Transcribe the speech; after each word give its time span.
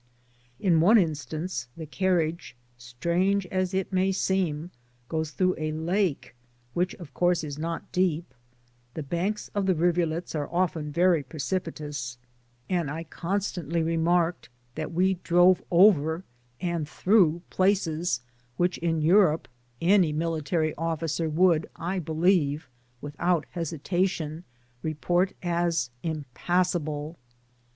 In 0.59 0.79
one 0.79 0.97
instance 0.97 1.67
the 1.77 1.85
carriage, 1.85 2.55
strange 2.75 3.45
as 3.51 3.71
it 3.71 3.93
may 3.93 4.11
seem, 4.11 4.71
goes 5.07 5.29
through 5.29 5.53
a 5.59 5.73
lake, 5.73 6.33
which 6.73 6.95
of 6.95 7.13
course 7.13 7.43
is 7.43 7.59
not 7.59 7.91
deep. 7.91 8.33
The 8.95 9.03
banks 9.03 9.51
of 9.53 9.67
the 9.67 9.75
rivulets 9.75 10.33
are 10.33 10.51
often 10.51 10.91
very 10.91 11.21
precipitous, 11.21 12.17
and 12.67 12.89
I 12.89 13.03
constantly 13.03 13.83
remarked 13.83 14.49
that 14.73 14.91
we 14.91 15.19
drove 15.23 15.61
over 15.69 16.23
and 16.59 16.89
through 16.89 17.43
places 17.51 18.21
which 18.57 18.79
in 18.79 19.01
Europe 19.01 19.47
Digitized 19.47 19.51
byGoogk 19.51 19.79
46 19.81 19.85
MdDfi 19.85 19.85
D^ 19.85 19.93
TTftAVfitLlKG. 19.93 19.99
atiy 19.99 20.15
military 20.15 20.73
otAcet 20.79 21.31
would, 21.33 21.69
I 21.75 21.99
believe, 21.99 22.69
without 23.01 23.45
hesi 23.53 23.79
tation 23.79 24.43
feport 24.83 25.33
as 25.43 25.91
itnpassable. 26.03 27.17